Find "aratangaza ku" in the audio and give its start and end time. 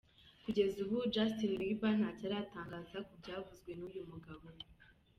2.29-3.13